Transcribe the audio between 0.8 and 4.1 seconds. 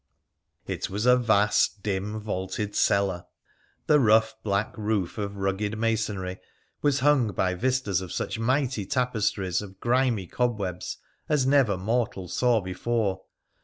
was a vast, dim, vaulted cellar. The